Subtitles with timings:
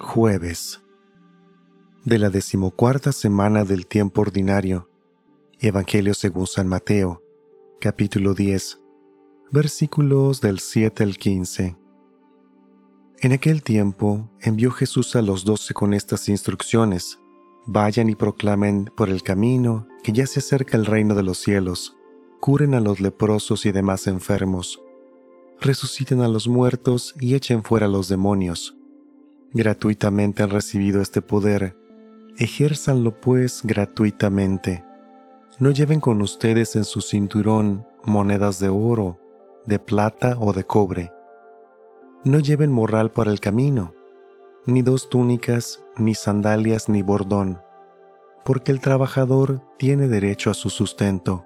[0.00, 0.80] Jueves
[2.04, 4.90] de la decimocuarta semana del tiempo ordinario.
[5.60, 7.22] Evangelio según San Mateo,
[7.80, 8.80] capítulo 10,
[9.52, 11.76] versículos del 7 al 15.
[13.20, 17.20] En aquel tiempo envió Jesús a los doce con estas instrucciones.
[17.64, 21.96] Vayan y proclamen por el camino que ya se acerca el reino de los cielos.
[22.40, 24.82] Curen a los leprosos y demás enfermos.
[25.60, 28.76] Resuciten a los muertos y echen fuera a los demonios.
[29.52, 31.76] Gratuitamente han recibido este poder.
[32.36, 34.84] Ejérzanlo pues gratuitamente.
[35.58, 39.18] No lleven con ustedes en su cinturón monedas de oro,
[39.66, 41.12] de plata o de cobre.
[42.22, 43.94] No lleven morral para el camino,
[44.64, 47.60] ni dos túnicas, ni sandalias, ni bordón,
[48.44, 51.44] porque el trabajador tiene derecho a su sustento.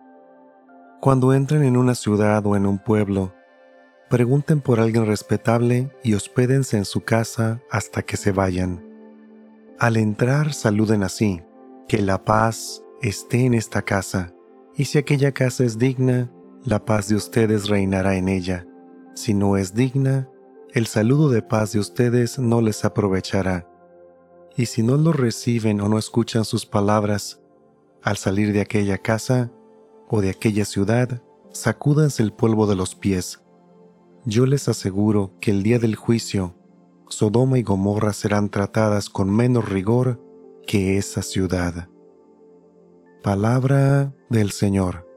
[1.00, 3.32] Cuando entren en una ciudad o en un pueblo,
[4.12, 8.86] pregunten por alguien respetable y hospédense en su casa hasta que se vayan.
[9.78, 11.40] Al entrar saluden así,
[11.88, 14.34] que la paz esté en esta casa,
[14.76, 16.30] y si aquella casa es digna,
[16.62, 18.66] la paz de ustedes reinará en ella.
[19.14, 20.28] Si no es digna,
[20.74, 23.66] el saludo de paz de ustedes no les aprovechará.
[24.58, 27.40] Y si no lo reciben o no escuchan sus palabras,
[28.02, 29.50] al salir de aquella casa
[30.06, 33.38] o de aquella ciudad, sacúdanse el polvo de los pies.
[34.24, 36.54] Yo les aseguro que el día del juicio,
[37.08, 40.22] Sodoma y Gomorra serán tratadas con menos rigor
[40.64, 41.88] que esa ciudad.
[43.24, 45.11] Palabra del Señor.